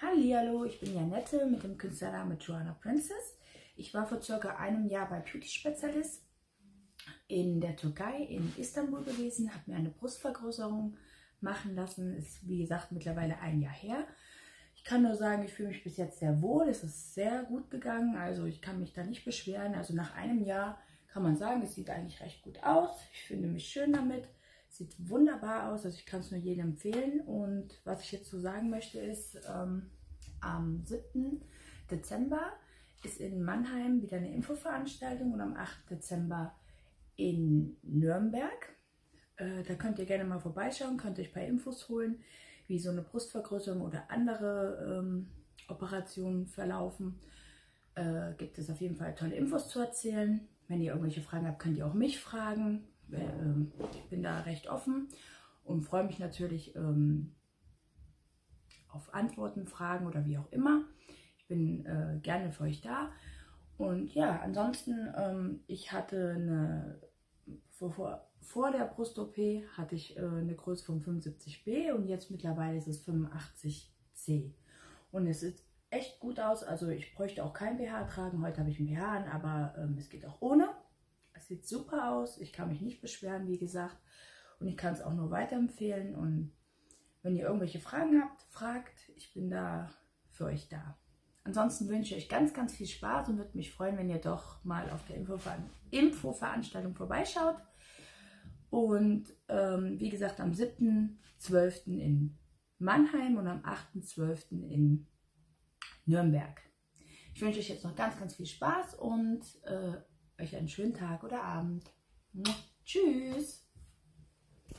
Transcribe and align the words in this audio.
Hallo, 0.00 0.64
ich 0.64 0.78
bin 0.78 0.94
Janette 0.94 1.44
mit 1.46 1.64
dem 1.64 1.76
Künstlernamen 1.76 2.38
Joanna 2.38 2.72
Princess. 2.80 3.36
Ich 3.74 3.92
war 3.92 4.06
vor 4.06 4.22
circa 4.22 4.54
einem 4.54 4.86
Jahr 4.86 5.08
bei 5.08 5.18
Beauty 5.18 5.48
Spezialist 5.48 6.22
in 7.26 7.60
der 7.60 7.74
Türkei, 7.74 8.22
in 8.22 8.52
Istanbul 8.56 9.02
gewesen, 9.02 9.52
habe 9.52 9.68
mir 9.68 9.76
eine 9.76 9.90
Brustvergrößerung 9.90 10.96
machen 11.40 11.74
lassen. 11.74 12.14
Ist 12.14 12.46
wie 12.46 12.58
gesagt 12.58 12.92
mittlerweile 12.92 13.40
ein 13.40 13.60
Jahr 13.60 13.72
her. 13.72 14.06
Ich 14.76 14.84
kann 14.84 15.02
nur 15.02 15.16
sagen, 15.16 15.42
ich 15.42 15.52
fühle 15.52 15.70
mich 15.70 15.82
bis 15.82 15.96
jetzt 15.96 16.20
sehr 16.20 16.40
wohl. 16.40 16.68
Es 16.68 16.84
ist 16.84 17.14
sehr 17.14 17.42
gut 17.42 17.68
gegangen, 17.68 18.16
also 18.16 18.44
ich 18.44 18.62
kann 18.62 18.78
mich 18.78 18.92
da 18.92 19.02
nicht 19.02 19.24
beschweren. 19.24 19.74
Also 19.74 19.96
nach 19.96 20.14
einem 20.14 20.44
Jahr 20.44 20.80
kann 21.08 21.24
man 21.24 21.36
sagen, 21.36 21.60
es 21.62 21.74
sieht 21.74 21.90
eigentlich 21.90 22.20
recht 22.20 22.42
gut 22.42 22.62
aus. 22.62 23.00
Ich 23.12 23.22
finde 23.24 23.48
mich 23.48 23.66
schön 23.66 23.92
damit. 23.92 24.28
Sieht 24.68 24.94
wunderbar 25.08 25.72
aus, 25.72 25.84
also 25.84 25.96
ich 25.96 26.06
kann 26.06 26.20
es 26.20 26.30
nur 26.30 26.40
jedem 26.40 26.68
empfehlen. 26.68 27.20
Und 27.20 27.80
was 27.84 28.02
ich 28.02 28.12
jetzt 28.12 28.30
so 28.30 28.38
sagen 28.38 28.70
möchte 28.70 29.00
ist, 29.00 29.38
ähm, 29.48 29.90
am 30.40 30.84
7. 30.84 31.42
Dezember 31.90 32.52
ist 33.02 33.20
in 33.20 33.42
Mannheim 33.42 34.02
wieder 34.02 34.16
eine 34.18 34.32
Infoveranstaltung 34.32 35.32
und 35.32 35.40
am 35.40 35.56
8. 35.56 35.90
Dezember 35.90 36.54
in 37.16 37.76
Nürnberg. 37.82 38.76
Äh, 39.36 39.62
da 39.62 39.74
könnt 39.74 39.98
ihr 39.98 40.06
gerne 40.06 40.24
mal 40.24 40.40
vorbeischauen, 40.40 40.96
könnt 40.96 41.18
euch 41.18 41.28
ein 41.28 41.32
paar 41.32 41.42
Infos 41.42 41.88
holen, 41.88 42.20
wie 42.66 42.78
so 42.78 42.90
eine 42.90 43.02
Brustvergrößerung 43.02 43.82
oder 43.82 44.10
andere 44.10 45.00
ähm, 45.00 45.28
Operationen 45.68 46.46
verlaufen. 46.46 47.18
Äh, 47.94 48.34
gibt 48.36 48.58
es 48.58 48.70
auf 48.70 48.80
jeden 48.80 48.96
Fall 48.96 49.14
tolle 49.14 49.34
Infos 49.34 49.68
zu 49.68 49.80
erzählen. 49.80 50.46
Wenn 50.66 50.80
ihr 50.80 50.92
irgendwelche 50.92 51.22
Fragen 51.22 51.46
habt, 51.46 51.60
könnt 51.60 51.78
ihr 51.78 51.86
auch 51.86 51.94
mich 51.94 52.20
fragen. 52.20 52.84
Ähm, 53.12 53.72
bin 54.10 54.22
da 54.22 54.40
recht 54.40 54.68
offen 54.68 55.08
und 55.64 55.82
freue 55.82 56.04
mich 56.04 56.18
natürlich 56.18 56.74
ähm, 56.76 57.34
auf 58.88 59.14
Antworten, 59.14 59.66
Fragen 59.66 60.06
oder 60.06 60.24
wie 60.24 60.38
auch 60.38 60.50
immer. 60.50 60.84
Ich 61.38 61.46
bin 61.46 61.86
äh, 61.86 62.18
gerne 62.22 62.52
für 62.52 62.64
euch 62.64 62.80
da. 62.80 63.10
Und 63.76 64.12
ja, 64.14 64.40
ansonsten, 64.40 65.12
ähm, 65.16 65.60
ich 65.66 65.92
hatte 65.92 66.34
eine, 66.36 67.00
vor, 67.70 67.92
vor, 67.92 68.28
vor 68.40 68.72
der 68.72 68.84
Brust-OP 68.86 69.36
hatte 69.76 69.94
ich 69.94 70.16
äh, 70.16 70.20
eine 70.20 70.54
Größe 70.54 70.84
von 70.84 71.02
75b 71.02 71.92
und 71.92 72.06
jetzt 72.06 72.30
mittlerweile 72.30 72.76
ist 72.76 72.88
es 72.88 73.06
85c. 73.06 74.52
Und 75.12 75.26
es 75.26 75.40
sieht 75.40 75.62
echt 75.90 76.18
gut 76.20 76.40
aus, 76.40 76.64
also 76.64 76.88
ich 76.88 77.14
bräuchte 77.14 77.44
auch 77.44 77.52
kein 77.52 77.78
BH 77.78 78.04
tragen, 78.04 78.42
heute 78.42 78.58
habe 78.60 78.70
ich 78.70 78.80
ein 78.80 78.86
BH 78.86 79.18
an, 79.18 79.28
aber 79.28 79.74
ähm, 79.78 79.96
es 79.98 80.10
geht 80.10 80.26
auch 80.26 80.40
ohne. 80.40 80.68
Es 81.38 81.46
sieht 81.48 81.66
super 81.66 82.12
aus, 82.12 82.38
ich 82.38 82.52
kann 82.52 82.68
mich 82.68 82.80
nicht 82.80 83.00
beschweren, 83.00 83.46
wie 83.46 83.58
gesagt. 83.58 83.96
Und 84.60 84.66
ich 84.66 84.76
kann 84.76 84.92
es 84.92 85.00
auch 85.00 85.14
nur 85.14 85.30
weiterempfehlen 85.30 86.14
und 86.14 86.52
wenn 87.22 87.36
ihr 87.36 87.46
irgendwelche 87.46 87.80
Fragen 87.80 88.20
habt, 88.22 88.42
fragt. 88.50 89.10
Ich 89.16 89.32
bin 89.34 89.50
da 89.50 89.90
für 90.30 90.46
euch 90.46 90.68
da. 90.68 90.98
Ansonsten 91.44 91.88
wünsche 91.88 92.14
ich 92.14 92.24
euch 92.24 92.28
ganz, 92.28 92.52
ganz 92.52 92.74
viel 92.74 92.86
Spaß 92.86 93.28
und 93.28 93.38
würde 93.38 93.56
mich 93.56 93.72
freuen, 93.72 93.96
wenn 93.96 94.10
ihr 94.10 94.20
doch 94.20 94.62
mal 94.64 94.90
auf 94.90 95.04
der 95.06 95.16
Infoveranstaltung 95.90 96.94
vorbeischaut. 96.94 97.56
Und 98.70 99.32
ähm, 99.48 99.98
wie 99.98 100.10
gesagt, 100.10 100.40
am 100.40 100.52
7.12. 100.52 101.98
in 101.98 102.38
Mannheim 102.78 103.36
und 103.36 103.46
am 103.46 103.62
8.12. 103.62 104.70
in 104.70 105.06
Nürnberg. 106.04 106.60
Ich 107.34 107.40
wünsche 107.40 107.60
euch 107.60 107.68
jetzt 107.68 107.84
noch 107.84 107.94
ganz, 107.94 108.18
ganz 108.18 108.34
viel 108.34 108.46
Spaß 108.46 108.94
und 108.96 109.40
äh, 109.64 109.96
euch 110.38 110.56
einen 110.56 110.68
schönen 110.68 110.94
Tag 110.94 111.24
oder 111.24 111.42
Abend. 111.42 111.90
Tschüss! 112.84 113.67